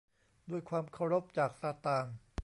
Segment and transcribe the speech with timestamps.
[0.49, 2.05] ด้วยความเคารพ จากซาตาน